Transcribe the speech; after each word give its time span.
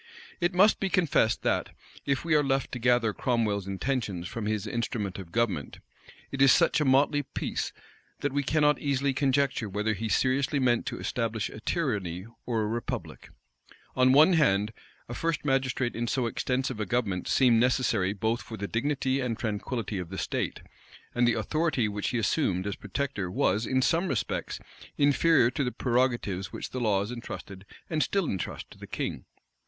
It 0.39 0.55
must 0.55 0.79
be 0.79 0.89
confessed 0.89 1.43
that, 1.43 1.75
if 2.07 2.25
we 2.25 2.33
are 2.33 2.43
left 2.43 2.71
to 2.71 2.79
gather 2.79 3.13
Cromwell's 3.13 3.67
intentions 3.67 4.27
from 4.27 4.47
his 4.47 4.65
instrument 4.65 5.19
of 5.19 5.31
government, 5.31 5.77
it 6.31 6.41
is 6.41 6.51
such 6.51 6.81
a 6.81 6.85
motley 6.85 7.21
piece, 7.21 7.71
that 8.21 8.33
we 8.33 8.41
cannot 8.41 8.79
easily 8.79 9.13
conjecture 9.13 9.69
whether 9.69 9.93
he 9.93 10.09
seriously 10.09 10.57
meant 10.57 10.87
to 10.87 10.97
establish 10.99 11.51
a 11.51 11.59
tyranny 11.59 12.25
or 12.47 12.63
a 12.63 12.67
republic. 12.67 13.29
On 13.95 14.11
one 14.11 14.33
hand, 14.33 14.73
a 15.07 15.13
first 15.13 15.45
magistrate 15.45 15.95
in 15.95 16.07
so 16.07 16.25
extensive 16.25 16.79
a 16.79 16.85
government 16.87 17.27
seemed 17.27 17.59
necessary 17.59 18.11
both 18.11 18.41
for 18.41 18.57
the 18.57 18.67
dignity 18.67 19.19
and 19.19 19.37
tranquillity 19.37 19.99
of 19.99 20.09
the 20.09 20.17
state; 20.17 20.61
and 21.13 21.27
the 21.27 21.35
authority 21.35 21.87
which 21.87 22.07
he 22.09 22.17
assumed 22.17 22.65
as 22.65 22.75
protector 22.75 23.29
was, 23.29 23.67
in 23.67 23.83
some 23.83 24.07
respects, 24.07 24.59
inferior 24.97 25.51
to 25.51 25.63
the 25.63 25.71
prerogatives 25.71 26.51
which 26.51 26.71
the 26.71 26.81
laws 26.81 27.11
intrusted 27.11 27.67
and 27.87 28.01
still 28.01 28.25
intrust 28.25 28.71
to 28.71 28.79
the 28.79 28.87
king. 28.87 29.25